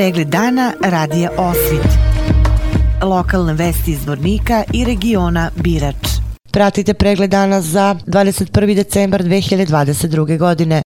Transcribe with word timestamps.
Pregled 0.00 0.28
dana 0.28 0.72
radija 0.84 1.30
Osvit. 1.36 1.88
Lokalne 3.02 3.54
vesti 3.54 3.90
iz 3.90 4.06
Vornika 4.06 4.62
i 4.72 4.84
regiona 4.84 5.50
Birač. 5.56 6.08
Pratite 6.50 6.94
pregled 6.94 7.30
dana 7.30 7.60
za 7.60 7.96
21. 8.06 8.74
decembar 8.74 9.22
2022. 9.22 10.38
godine. 10.38 10.82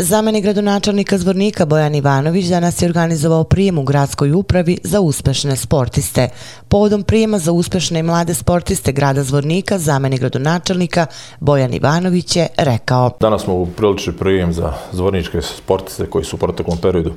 Zameni 0.00 0.40
gradonačelnika 0.40 1.18
Zvornika 1.18 1.64
Bojan 1.66 1.94
Ivanović 1.94 2.46
danas 2.46 2.82
je 2.82 2.88
organizovao 2.88 3.44
prijem 3.44 3.78
u 3.78 3.82
gradskoj 3.82 4.32
upravi 4.32 4.78
za 4.84 5.00
uspešne 5.00 5.56
sportiste. 5.56 6.28
Povodom 6.68 7.02
prijema 7.02 7.38
za 7.38 7.52
uspešne 7.52 8.00
i 8.00 8.02
mlade 8.02 8.34
sportiste 8.34 8.92
grada 8.92 9.22
Zvornika, 9.22 9.78
zameni 9.78 10.18
gradonačelnika 10.18 11.06
Bojan 11.40 11.74
Ivanović 11.74 12.36
je 12.36 12.48
rekao. 12.56 13.10
Danas 13.20 13.42
smo 13.42 13.54
upriličili 13.54 14.16
prijem 14.16 14.52
za 14.52 14.72
zvorničke 14.92 15.42
sportiste 15.42 16.06
koji 16.06 16.24
su 16.24 16.36
u 16.36 16.38
proteklom 16.38 16.78
periodu 16.78 17.12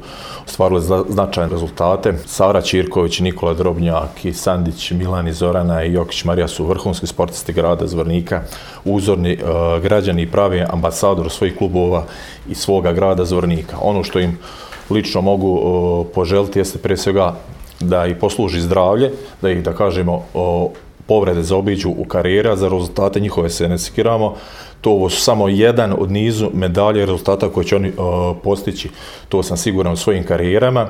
ostvarili 0.45 0.82
značajne 1.09 1.50
rezultate. 1.52 2.13
Sara 2.26 2.62
Čirković, 2.62 3.20
Nikola 3.20 3.54
Drobnjak 3.54 4.26
i 4.26 4.34
Sandić, 4.34 4.91
Milani 4.91 5.34
Zorana 5.34 5.84
i 5.84 5.94
Jokić 5.94 6.23
Marija 6.23 6.48
su 6.48 6.66
vrhunski 6.66 7.08
sportisti 7.08 7.54
grada 7.54 7.88
Zvornika, 7.88 8.41
uzorni 8.86 9.34
uh, 9.34 9.84
građani 9.84 10.22
i 10.22 10.32
pravi 10.32 10.66
ambasador 10.70 11.30
svojih 11.30 11.58
klubova 11.58 12.05
i 12.50 12.55
svoj 12.55 12.70
svoga 12.71 12.93
grada 12.93 13.25
Zvornika. 13.25 13.77
Ono 13.81 14.03
što 14.03 14.20
im 14.20 14.38
lično 14.89 15.21
mogu 15.21 15.59
o, 15.63 16.03
poželiti 16.16 16.59
jeste 16.59 16.80
prije 16.80 16.97
svega 16.97 17.35
da 17.80 18.05
i 18.07 18.16
posluži 18.16 18.61
zdravlje, 18.61 19.11
da 19.41 19.49
ih, 19.52 19.63
da 19.63 19.73
kažemo, 19.73 20.23
o, 20.34 20.71
povrede 21.07 21.44
zaobiđu 21.44 21.89
u 21.89 22.05
karijera, 22.05 22.55
za 22.55 22.70
rezultate 22.70 23.20
njihove 23.20 23.49
se 23.49 23.67
ne 23.67 23.77
sikiramo. 23.77 24.35
To 24.81 24.91
ovo 24.91 25.09
su 25.09 25.21
samo 25.21 25.49
jedan 25.49 25.94
od 25.99 26.11
nizu 26.11 26.49
medalje 26.53 27.05
rezultata 27.05 27.49
koje 27.49 27.66
će 27.66 27.75
oni 27.75 27.91
o, 27.97 28.35
postići. 28.44 28.89
To 29.30 29.44
sam 29.44 29.58
siguran 29.58 29.94
u 29.94 29.97
svojim 29.97 30.23
karijerama 30.23 30.88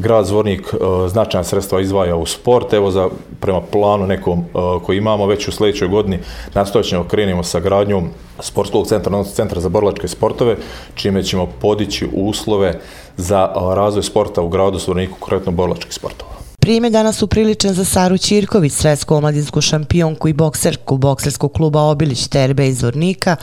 grad 0.00 0.26
Zvornik 0.26 0.60
e, 0.60 0.76
značajna 1.08 1.44
sredstva 1.44 1.80
izvaja 1.80 2.16
u 2.16 2.26
sport. 2.26 2.72
Evo 2.72 2.90
za 2.90 3.08
prema 3.40 3.60
planu 3.60 4.06
nekom 4.06 4.38
e, 4.38 4.44
koji 4.86 4.98
imamo 4.98 5.26
već 5.26 5.48
u 5.48 5.52
sljedećoj 5.52 5.88
godini 5.88 6.18
nastojećemo 6.54 7.04
krenimo 7.04 7.42
sa 7.42 7.60
gradnjom 7.60 8.08
sportskog 8.40 8.86
centra, 8.86 9.16
odnosno 9.16 9.34
centra 9.34 9.60
za 9.60 9.68
borlačke 9.68 10.08
sportove, 10.08 10.56
čime 10.94 11.22
ćemo 11.22 11.46
podići 11.60 12.08
uslove 12.12 12.80
za 13.16 13.52
e, 13.56 13.74
razvoj 13.74 14.02
sporta 14.02 14.42
u 14.42 14.48
gradu 14.48 14.78
Zvorniku, 14.78 15.16
konkretno 15.20 15.52
borlačkih 15.52 15.94
sportova. 15.94 16.49
Prijeme 16.70 16.90
danas 16.90 17.22
upriličen 17.22 17.74
za 17.74 17.84
Saru 17.84 18.18
Ćirković, 18.18 18.72
svetsku 18.72 19.14
omladinsku 19.14 19.60
šampionku 19.60 20.28
i 20.28 20.32
bokserku 20.32 20.96
bokserskog 20.96 21.52
kluba 21.52 21.82
Obilić 21.82 22.28
Terbe 22.28 22.68
iz 22.68 22.82
Vornika 22.82 23.36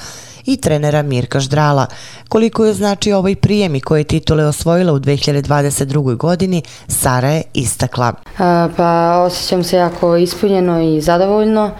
i 0.46 0.58
trenera 0.58 1.02
Mirka 1.02 1.40
Ždrala. 1.40 1.86
Koliko 2.30 2.66
je 2.66 2.74
znači 2.74 3.12
ovaj 3.12 3.36
prijem 3.36 3.76
i 3.76 3.82
koje 3.82 4.04
titule 4.04 4.46
osvojila 4.46 4.94
u 4.94 5.00
2022. 5.00 6.16
godini, 6.16 6.62
Sara 6.88 7.30
je 7.30 7.44
istakla. 7.54 8.14
Pa 8.78 9.24
osjećam 9.26 9.64
se 9.64 9.78
jako 9.78 10.16
ispunjeno 10.16 10.82
i 10.82 11.02
zadovoljno. 11.02 11.72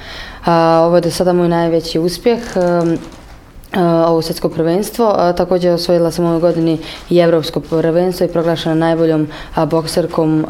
Ovo 0.82 0.96
je 0.96 1.02
do 1.02 1.12
sada 1.12 1.34
moj 1.34 1.50
najveći 1.50 2.00
uspjeh 2.00 2.40
ovo 4.08 4.22
svjetsko 4.22 4.50
prvenstvo. 4.50 5.34
Također 5.38 5.74
osvojila 5.74 6.12
sam 6.12 6.26
ove 6.26 6.40
godini 6.40 6.78
i 7.10 7.18
evropsko 7.18 7.60
prvenstvo 7.60 8.26
i 8.26 8.30
proglašena 8.30 8.76
najboljom 8.76 9.28
bokserkom 9.70 10.46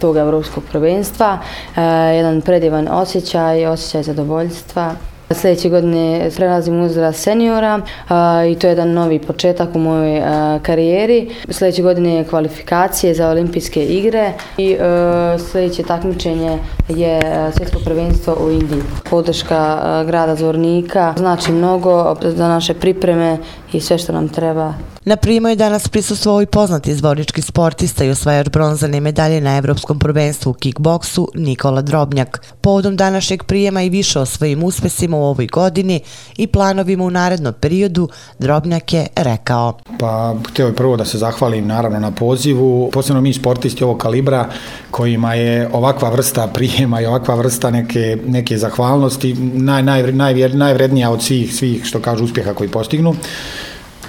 tog 0.00 0.16
evropskog 0.16 0.64
prvenstva. 0.72 1.38
E, 1.76 1.80
jedan 2.16 2.40
predivan 2.40 2.88
osjećaj, 2.88 3.66
osjećaj 3.66 4.02
zadovoljstva. 4.02 4.94
Sljedeće 5.34 5.68
godine 5.68 6.30
prelazim 6.36 6.80
uzrast 6.80 7.22
seniora 7.22 7.80
a, 8.08 8.44
i 8.44 8.54
to 8.54 8.66
je 8.66 8.70
jedan 8.70 8.92
novi 8.92 9.18
početak 9.18 9.68
u 9.74 9.78
mojoj 9.78 10.20
a, 10.20 10.58
karijeri. 10.62 11.30
Sljedeće 11.48 11.82
godine 11.82 12.14
je 12.14 12.24
kvalifikacije 12.24 13.14
za 13.14 13.30
olimpijske 13.30 13.84
igre 13.84 14.32
i 14.58 14.76
a, 14.80 15.36
sljedeće 15.50 15.82
takmičenje 15.82 16.58
je 16.88 17.20
svjetsko 17.56 17.78
prvenstvo 17.84 18.36
u 18.46 18.50
Indiji. 18.50 18.82
Podrška 19.10 19.78
grada 20.06 20.34
Zvornika 20.36 21.14
znači 21.16 21.52
mnogo 21.52 22.16
za 22.22 22.48
naše 22.48 22.74
pripreme 22.74 23.38
i 23.72 23.80
sve 23.80 23.98
što 23.98 24.12
nam 24.12 24.28
treba. 24.28 24.74
Na 25.04 25.16
primu 25.16 25.48
je 25.48 25.56
danas 25.56 25.88
prisustuo 25.88 26.42
i 26.42 26.46
poznati 26.46 26.94
zvornički 26.94 27.42
sportista 27.42 28.04
i 28.04 28.10
osvajač 28.10 28.48
bronzane 28.48 29.00
medalje 29.00 29.40
na 29.40 29.56
Evropskom 29.56 29.98
prvenstvu 29.98 30.50
u 30.50 30.52
kickboksu 30.52 31.28
Nikola 31.34 31.82
Drobnjak. 31.82 32.42
Povodom 32.60 32.96
današnjeg 32.96 33.44
prijema 33.44 33.82
i 33.82 33.88
više 33.88 34.20
o 34.20 34.26
svojim 34.26 34.64
uspesima 34.64 35.16
u 35.16 35.24
ovoj 35.24 35.46
godini 35.46 36.00
i 36.36 36.46
planovima 36.46 37.04
u 37.04 37.10
narednom 37.10 37.54
periodu, 37.60 38.08
Drobnjak 38.38 38.92
je 38.92 39.06
rekao. 39.16 39.78
Pa, 39.98 40.34
htio 40.48 40.66
je 40.66 40.76
prvo 40.76 40.96
da 40.96 41.04
se 41.04 41.18
zahvalim 41.18 41.66
naravno 41.66 41.98
na 41.98 42.10
pozivu. 42.10 42.90
Posebno 42.92 43.20
mi 43.20 43.32
sportisti 43.32 43.84
ovog 43.84 43.98
kalibra 43.98 44.48
kojima 44.90 45.34
je 45.34 45.68
ovakva 45.72 46.10
vrsta 46.10 46.46
prijema 46.46 47.00
i 47.00 47.06
ovakva 47.06 47.34
vrsta 47.34 47.70
neke, 47.70 48.18
neke 48.26 48.58
zahvalnosti 48.58 49.34
naj, 49.54 49.82
naj, 49.82 50.12
naj, 50.12 50.48
najvrednija 50.48 51.10
od 51.10 51.22
svih, 51.22 51.54
svih 51.54 51.84
što 51.84 52.00
kažu 52.00 52.24
uspjeha 52.24 52.54
koji 52.54 52.70
postignu. 52.70 53.14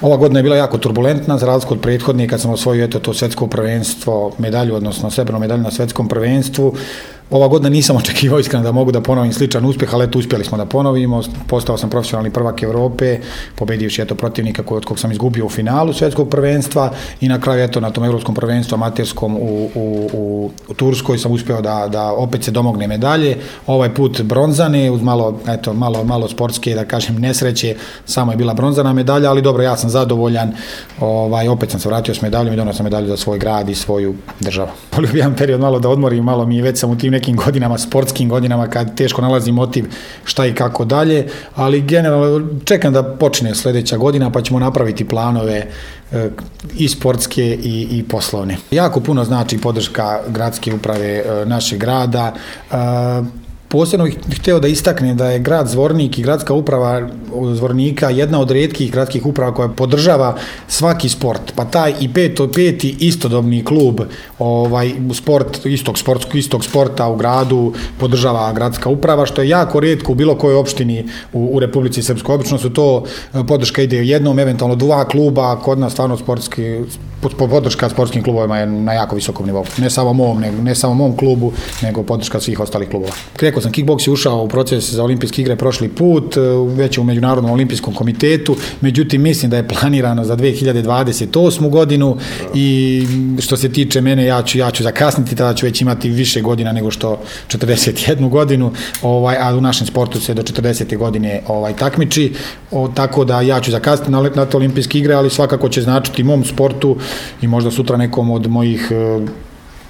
Ova 0.01 0.17
godina 0.17 0.39
je 0.39 0.43
bila 0.43 0.55
jako 0.55 0.77
turbulentna, 0.77 1.37
za 1.37 1.45
razliku 1.45 1.73
od 1.73 1.81
prethodnije 1.81 2.29
kad 2.29 2.41
sam 2.41 2.51
osvojio 2.51 2.85
eto, 2.85 2.99
to 2.99 3.13
svetsko 3.13 3.47
prvenstvo, 3.47 4.31
medalju, 4.37 4.75
odnosno 4.75 5.11
srebrnu 5.11 5.39
medalju 5.39 5.63
na 5.63 5.71
svetskom 5.71 6.07
prvenstvu. 6.07 6.73
Ova 7.31 7.47
godina 7.47 7.69
nisam 7.69 7.95
očekivao 7.95 8.39
iskreno 8.39 8.63
da 8.63 8.71
mogu 8.71 8.91
da 8.91 9.01
ponovim 9.01 9.33
sličan 9.33 9.65
uspjeh, 9.65 9.93
ali 9.93 10.03
eto 10.03 10.19
uspjeli 10.19 10.45
smo 10.45 10.57
da 10.57 10.65
ponovimo. 10.65 11.21
Postao 11.47 11.77
sam 11.77 11.89
profesionalni 11.89 12.29
prvak 12.29 12.63
Evrope, 12.63 13.17
pobedivši 13.55 14.01
eto 14.01 14.15
protivnika 14.15 14.63
kod 14.63 14.85
kog 14.85 14.99
sam 14.99 15.11
izgubio 15.11 15.45
u 15.45 15.49
finalu 15.49 15.93
svjetskog 15.93 16.29
prvenstva 16.29 16.91
i 17.21 17.27
na 17.27 17.41
kraju 17.41 17.63
eto 17.63 17.79
na 17.79 17.91
tom 17.91 18.03
evropskom 18.03 18.35
prvenstvu 18.35 18.75
amaterskom 18.75 19.37
u, 19.37 19.69
u, 19.75 20.09
u, 20.13 20.51
u 20.67 20.73
Turskoj 20.73 21.17
sam 21.17 21.31
uspio 21.31 21.61
da, 21.61 21.87
da 21.87 22.11
opet 22.11 22.43
se 22.43 22.51
domogne 22.51 22.87
medalje. 22.87 23.37
Ovaj 23.67 23.93
put 23.93 24.21
bronzane 24.21 24.91
uz 24.91 25.01
malo, 25.01 25.39
eto, 25.47 25.73
malo, 25.73 26.03
malo 26.03 26.27
sportske, 26.27 26.75
da 26.75 26.85
kažem, 26.85 27.15
nesreće, 27.15 27.75
samo 28.05 28.31
je 28.31 28.37
bila 28.37 28.53
bronzana 28.53 28.93
medalja, 28.93 29.29
ali 29.29 29.41
dobro, 29.41 29.63
ja 29.63 29.77
sam 29.77 29.89
zadovoljan. 29.89 30.51
Ovaj, 30.99 31.47
opet 31.47 31.71
sam 31.71 31.79
se 31.79 31.89
vratio 31.89 32.15
s 32.15 32.21
medaljom 32.21 32.53
i 32.53 32.57
donao 32.57 32.73
sam 32.73 32.83
medalju 32.83 33.07
za 33.07 33.17
svoj 33.17 33.39
grad 33.39 33.69
i 33.69 33.75
svoju 33.75 34.15
državu. 34.39 34.69
Volio 34.95 35.33
period 35.37 35.59
malo 35.59 35.79
da 35.79 35.89
odmorim, 35.89 36.23
malo 36.23 36.45
mi 36.45 36.61
već 36.61 36.79
sam 36.79 36.89
u 36.89 36.97
tim 36.97 37.20
nekim 37.21 37.35
godinama, 37.35 37.77
sportskim 37.77 38.29
godinama, 38.29 38.67
kad 38.67 38.95
teško 38.97 39.21
nalazi 39.21 39.51
motiv 39.51 39.85
šta 40.25 40.45
i 40.45 40.53
kako 40.53 40.85
dalje, 40.85 41.27
ali 41.55 41.81
generalno 41.81 42.47
čekam 42.65 42.93
da 42.93 43.03
počne 43.03 43.55
sljedeća 43.55 43.97
godina 43.97 44.31
pa 44.31 44.41
ćemo 44.41 44.59
napraviti 44.59 45.07
planove 45.07 45.67
e, 46.11 46.29
i 46.77 46.87
sportske 46.89 47.43
i, 47.63 47.87
i 47.91 48.03
poslovne. 48.03 48.57
Jako 48.71 48.99
puno 48.99 49.23
znači 49.23 49.57
podrška 49.57 50.19
gradske 50.27 50.73
uprave 50.73 51.07
e, 51.07 51.45
našeg 51.45 51.79
grada, 51.79 52.33
e, 52.71 52.75
Posebno 53.71 54.05
bih 54.05 54.39
htio 54.39 54.59
da 54.59 54.67
istaknem 54.67 55.17
da 55.17 55.29
je 55.31 55.39
grad 55.39 55.67
Zvornik 55.67 56.19
i 56.19 56.21
gradska 56.21 56.53
uprava 56.53 57.09
Zvornika 57.53 58.09
jedna 58.09 58.39
od 58.39 58.51
redkih 58.51 58.91
gradskih 58.91 59.25
uprava 59.25 59.53
koja 59.53 59.67
podržava 59.69 60.35
svaki 60.67 61.09
sport. 61.09 61.53
Pa 61.55 61.65
taj 61.65 61.93
i 61.99 62.13
peto, 62.13 62.47
peti 62.51 62.95
istodobni 62.99 63.65
klub 63.65 64.01
ovaj, 64.39 64.91
sport, 65.13 65.65
istog, 65.65 65.97
sportskog, 65.97 66.35
istog 66.35 66.65
sporta 66.65 67.07
u 67.07 67.15
gradu 67.15 67.73
podržava 67.99 68.53
gradska 68.53 68.89
uprava, 68.89 69.25
što 69.25 69.41
je 69.41 69.49
jako 69.49 69.79
redko 69.79 70.11
u 70.11 70.15
bilo 70.15 70.35
kojoj 70.35 70.55
opštini 70.55 71.05
u, 71.33 71.49
u 71.53 71.59
Republici 71.59 72.03
Srpskoj. 72.03 72.35
Obično 72.35 72.57
su 72.57 72.69
to 72.69 73.03
eh, 73.33 73.43
podrška 73.47 73.81
ide 73.81 74.05
jednom, 74.05 74.39
eventualno 74.39 74.75
dva 74.75 75.05
kluba, 75.05 75.55
kod 75.55 75.79
nas 75.79 75.93
stvarno 75.93 76.17
sportski, 76.17 76.79
podrška 77.21 77.89
sportskim 77.89 78.23
klubovima 78.23 78.57
je 78.57 78.65
na 78.65 78.93
jako 78.93 79.15
visokom 79.15 79.45
nivou. 79.45 79.65
Ne 79.77 79.89
samo 79.89 80.13
mom, 80.13 80.39
ne, 80.39 80.51
ne 80.51 80.75
samo 80.75 80.93
mom 80.93 81.17
klubu, 81.17 81.53
nego 81.81 82.03
podrška 82.03 82.39
svih 82.39 82.59
ostalih 82.59 82.89
klubova. 82.89 83.11
Rekao 83.41 83.61
sam 83.61 83.71
kickboks 83.71 84.07
je 84.07 84.11
ušao 84.11 84.43
u 84.43 84.47
proces 84.47 84.91
za 84.91 85.03
olimpijske 85.03 85.41
igre 85.41 85.55
prošli 85.55 85.89
put, 85.89 86.37
e, 86.37 86.41
već 86.75 86.97
u 86.97 87.03
Međunarodnom 87.03 87.51
olimpijskom 87.51 87.93
komitetu, 87.93 88.55
međutim 88.81 89.21
mislim 89.21 89.51
da 89.51 89.57
je 89.57 89.67
planirano 89.67 90.23
za 90.23 90.35
2028. 90.35 91.69
godinu 91.69 92.17
i 92.53 93.07
što 93.39 93.57
se 93.57 93.69
tiče 93.69 94.01
mene, 94.01 94.25
ja 94.25 94.43
ću, 94.43 94.57
ja 94.57 94.71
ću 94.71 94.83
zakasniti, 94.83 95.35
tada 95.35 95.53
ću 95.53 95.65
već 95.65 95.81
imati 95.81 96.09
više 96.09 96.41
godina 96.41 96.71
nego 96.71 96.91
što 96.91 97.19
41 97.47 98.29
godinu, 98.29 98.71
ovaj, 99.01 99.37
a 99.39 99.55
u 99.55 99.61
našem 99.61 99.87
sportu 99.87 100.19
se 100.19 100.33
do 100.33 100.41
40. 100.41 100.97
godine 100.97 101.41
ovaj 101.47 101.75
takmiči, 101.75 102.33
o, 102.71 102.87
tako 102.95 103.25
da 103.25 103.41
ja 103.41 103.61
ću 103.61 103.71
zakasniti 103.71 104.11
na, 104.11 104.21
na 104.35 104.45
te 104.45 104.57
olimpijske 104.57 104.97
igre, 104.97 105.13
ali 105.13 105.29
svakako 105.29 105.69
će 105.69 105.81
značiti 105.81 106.23
mom 106.23 106.45
sportu 106.45 106.97
i 107.41 107.47
možda 107.47 107.71
sutra 107.71 107.97
nekom 107.97 108.31
od 108.31 108.47
mojih 108.47 108.91
e, 108.91 109.25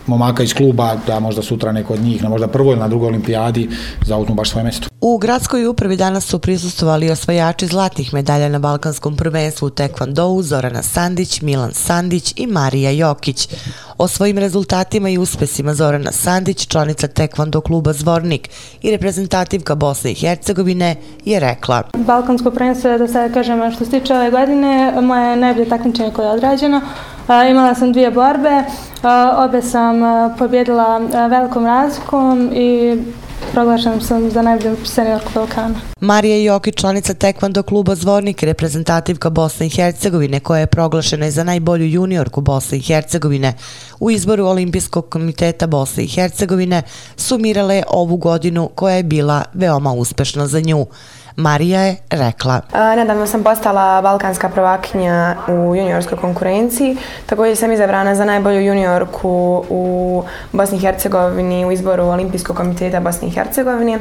momaka 0.08 0.44
iz 0.44 0.54
kluba 0.54 0.96
da 1.08 1.20
možda 1.20 1.42
sutra 1.42 1.72
neko 1.72 1.94
od 1.94 2.00
njih 2.00 2.24
na 2.24 2.30
možda 2.30 2.48
prvoj 2.48 2.72
ili 2.72 2.80
na 2.80 2.88
drugoj 2.88 3.08
olimpijadi 3.08 3.70
zauzmu 4.06 4.36
baš 4.36 4.50
svoje 4.50 4.64
mjesto. 4.64 4.88
U 5.02 5.18
gradskoj 5.18 5.66
upravi 5.66 5.98
danas 5.98 6.26
su 6.26 6.40
prisustovali 6.40 7.10
osvajači 7.12 7.68
zlatnih 7.68 8.14
medalja 8.14 8.50
na 8.50 8.60
Balkanskom 8.60 9.18
prvenstvu 9.18 9.66
u 9.66 9.70
Tekvandou 9.70 10.44
Zorana 10.44 10.84
Sandić, 10.84 11.42
Milan 11.42 11.72
Sandić 11.74 12.34
i 12.38 12.48
Marija 12.48 12.92
Jokić. 12.92 13.50
O 13.98 14.08
svojim 14.08 14.38
rezultatima 14.38 15.10
i 15.10 15.18
uspesima 15.18 15.74
Zorana 15.74 16.12
Sandić, 16.12 16.68
članica 16.68 17.08
Tekvando 17.08 17.62
kluba 17.62 17.94
Zvornik 17.94 18.50
i 18.82 18.92
reprezentativka 18.92 19.76
Bosne 19.76 20.12
i 20.12 20.16
Hercegovine, 20.16 20.96
je 21.26 21.40
rekla. 21.40 21.84
Balkansko 21.98 22.52
prvenstvo 22.52 22.90
je, 22.90 22.98
da 22.98 23.08
sada 23.08 23.34
kažem, 23.34 23.72
što 23.72 23.86
se 23.86 23.92
tiče 23.92 24.14
ove 24.14 24.32
godine, 24.32 25.02
moje 25.02 25.36
najbolje 25.36 25.70
takmičenje 25.70 26.12
koje 26.12 26.26
je 26.26 26.32
odrađeno, 26.32 26.82
Imala 27.50 27.76
sam 27.76 27.92
dvije 27.92 28.12
borbe, 28.12 28.64
obe 29.38 29.62
sam 29.62 30.02
pobjedila 30.38 30.98
velikom 31.30 31.66
razlikom 31.66 32.50
i 32.54 32.98
proglašena 33.52 34.00
sam 34.00 34.30
za 34.30 34.42
najbolju 34.42 34.76
seniorku 34.86 35.30
Balkana. 35.36 35.91
Marija 36.04 36.38
Jokić, 36.38 36.76
članica 36.76 37.14
tekvando 37.14 37.64
kluba 37.64 37.96
Zvornik, 37.96 38.44
reprezentativka 38.44 39.30
Bosne 39.30 39.66
i 39.66 39.70
Hercegovine, 39.70 40.40
koja 40.40 40.60
je 40.60 40.68
proglašena 40.68 41.28
i 41.28 41.32
za 41.32 41.44
najbolju 41.44 41.86
juniorku 41.86 42.42
Bosne 42.42 42.78
i 42.78 42.82
Hercegovine 42.82 43.54
u 44.00 44.12
izboru 44.12 44.46
Olimpijskog 44.46 45.10
komiteta 45.10 45.68
Bosne 45.68 46.04
i 46.04 46.08
Hercegovine, 46.08 46.82
sumirala 47.16 47.74
je 47.74 47.84
ovu 47.88 48.18
godinu 48.18 48.70
koja 48.76 48.96
je 48.96 49.04
bila 49.04 49.44
veoma 49.54 49.94
uspešna 49.94 50.48
za 50.48 50.60
nju. 50.60 50.86
Marija 51.36 51.82
je 51.82 51.96
rekla. 52.10 52.62
Nedavno 52.96 53.28
sam 53.28 53.44
postala 53.44 54.02
balkanska 54.02 54.50
prvakinja 54.50 55.36
u 55.48 55.76
juniorskoj 55.76 56.18
konkurenciji. 56.18 56.98
Također 57.26 57.58
sam 57.58 57.72
izabrana 57.72 58.16
za 58.16 58.26
najbolju 58.26 58.66
juniorku 58.66 59.64
u 59.70 60.24
Bosni 60.52 60.78
i 60.78 60.82
Hercegovini 60.82 61.66
u 61.66 61.72
izboru 61.72 62.04
Olimpijskog 62.04 62.56
komiteta 62.58 63.00
Bosni 63.00 63.28
i 63.28 63.32
Hercegovine. 63.32 64.00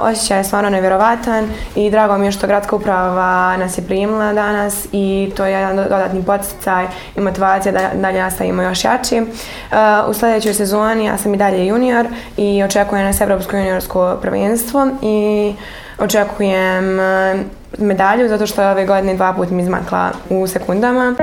Osjećaj 0.00 0.38
je 0.38 0.44
stvarno 0.44 0.70
nevjerovatan 0.90 1.48
i 1.76 1.90
drago 1.90 2.18
mi 2.18 2.26
je 2.26 2.32
što 2.32 2.46
gradska 2.46 2.76
uprava 2.76 3.56
nas 3.56 3.78
je 3.78 3.82
primila 3.82 4.32
danas 4.32 4.86
i 4.92 5.32
to 5.36 5.44
je 5.44 5.52
jedan 5.52 5.76
dodatni 5.76 6.22
podsticaj 6.22 6.86
i 7.16 7.20
motivacija 7.20 7.72
da 7.72 7.90
dalje 7.94 8.20
nastavimo 8.20 8.62
još 8.62 8.84
jači. 8.84 9.20
Uh, 9.20 9.28
u 10.08 10.14
sljedećoj 10.14 10.54
sezoni 10.54 11.04
ja 11.04 11.16
sam 11.16 11.34
i 11.34 11.36
dalje 11.36 11.66
junior 11.66 12.06
i 12.36 12.62
očekujem 12.62 13.04
nas 13.04 13.20
Evropsko 13.20 13.56
juniorsko 13.56 14.18
prvenstvo 14.22 14.86
i 15.02 15.54
očekujem 15.98 16.98
uh, 16.98 17.40
medalju 17.78 18.28
zato 18.28 18.46
što 18.46 18.62
je 18.62 18.70
ove 18.70 18.86
godine 18.86 19.14
dva 19.14 19.32
put 19.32 19.50
mi 19.50 19.62
izmakla 19.62 20.10
u 20.30 20.46
sekundama. 20.46 21.14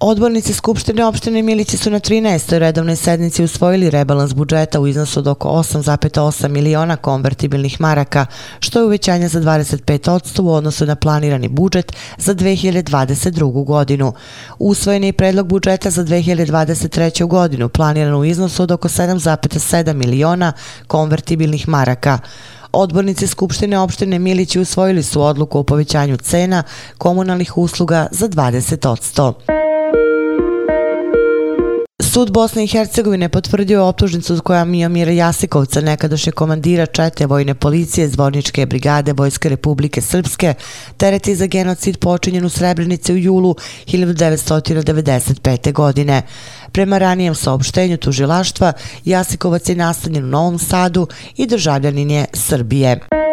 Odbornici 0.00 0.52
Skupštine 0.52 1.04
opštine 1.04 1.42
Milići 1.42 1.76
su 1.76 1.90
na 1.90 2.00
13. 2.00 2.58
redovnoj 2.58 2.96
sednici 2.96 3.44
usvojili 3.44 3.90
rebalans 3.90 4.34
budžeta 4.34 4.80
u 4.80 4.86
iznosu 4.86 5.20
od 5.20 5.26
oko 5.26 5.48
8,8 5.48 6.48
miliona 6.48 6.96
konvertibilnih 6.96 7.80
maraka, 7.80 8.26
što 8.60 8.78
je 8.78 8.84
uvećanje 8.84 9.28
za 9.28 9.40
25% 9.40 10.42
u 10.42 10.52
odnosu 10.52 10.86
na 10.86 10.96
planirani 10.96 11.48
budžet 11.48 11.92
za 12.18 12.34
2022. 12.34 13.64
godinu. 13.64 14.12
Usvojen 14.58 15.04
je 15.04 15.12
predlog 15.12 15.46
budžeta 15.46 15.90
za 15.90 16.04
2023. 16.04 17.26
godinu, 17.26 17.68
planiran 17.68 18.14
u 18.14 18.24
iznosu 18.24 18.62
od 18.62 18.70
oko 18.70 18.88
7,7 18.88 19.92
miliona 19.92 20.52
konvertibilnih 20.86 21.68
maraka. 21.68 22.18
Odbornici 22.72 23.26
Skupštine 23.26 23.78
opštine 23.78 24.18
Milići 24.18 24.60
usvojili 24.60 25.02
su 25.02 25.22
odluku 25.22 25.58
o 25.58 25.62
povećanju 25.62 26.16
cena 26.16 26.62
komunalnih 26.98 27.58
usluga 27.58 28.06
za 28.10 28.28
20%. 28.28 29.63
Sud 32.14 32.30
Bosne 32.30 32.64
i 32.64 32.66
Hercegovine 32.66 33.28
potvrdio 33.28 33.86
optužnicu 33.86 34.40
koja 34.44 34.64
Mijomira 34.64 35.12
Jasikovca, 35.12 35.80
nekadašnje 35.80 36.32
komandira 36.32 36.86
čete 36.86 37.26
vojne 37.26 37.54
policije 37.54 38.08
Zvorničke 38.08 38.66
brigade 38.66 39.12
Vojske 39.12 39.48
Republike 39.48 40.00
Srpske, 40.00 40.54
tereti 40.96 41.34
za 41.34 41.46
genocid 41.46 41.98
počinjen 41.98 42.44
u 42.44 42.48
Srebrenici 42.48 43.12
u 43.12 43.16
julu 43.16 43.54
1995. 43.86 45.72
godine. 45.72 46.22
Prema 46.72 46.98
ranijem 46.98 47.34
saopštenju 47.34 47.96
tužilaštva, 47.96 48.72
Jasikovac 49.04 49.68
je 49.68 49.76
nastanjen 49.76 50.24
u 50.24 50.28
Novom 50.28 50.58
Sadu 50.58 51.06
i 51.36 51.46
državljanin 51.46 52.10
je 52.10 52.26
Srbije. 52.32 53.23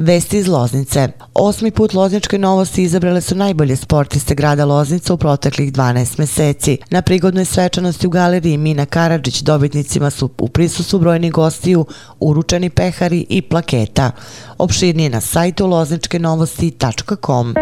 Vesti 0.00 0.38
iz 0.38 0.48
Loznice. 0.48 1.08
Osmi 1.34 1.70
put 1.70 1.94
Lozničke 1.94 2.38
novosti 2.38 2.82
izabrale 2.82 3.20
su 3.20 3.34
najbolje 3.34 3.76
sportiste 3.76 4.34
grada 4.34 4.64
Loznica 4.64 5.14
u 5.14 5.16
proteklih 5.16 5.72
12 5.72 6.18
meseci. 6.18 6.78
Na 6.90 7.02
prigodnoj 7.02 7.44
svečanosti 7.44 8.06
u 8.06 8.10
galeriji 8.10 8.56
Mina 8.56 8.86
Karadžić 8.86 9.40
dobitnicima 9.40 10.10
su 10.10 10.30
u 10.38 10.48
prisustvu 10.48 10.98
brojni 10.98 11.30
gostiju 11.30 11.86
uručeni 12.20 12.70
pehari 12.70 13.26
i 13.28 13.42
plaketa. 13.42 14.10
Opširnije 14.58 15.10
na 15.10 15.20
sajtu 15.20 15.66
lozničkenovosti.com. 15.66 17.54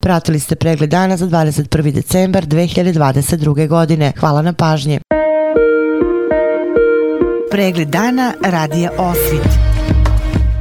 Pratili 0.00 0.40
ste 0.40 0.56
pregled 0.56 0.90
dana 0.90 1.16
za 1.16 1.26
21. 1.26 1.92
decembar 1.92 2.46
2022. 2.46 3.68
godine. 3.68 4.12
Hvala 4.20 4.42
na 4.42 4.52
pažnje. 4.52 5.00
Pregled 7.50 7.88
dana 7.88 8.34
radija 8.44 8.90
Osvit 8.98 9.71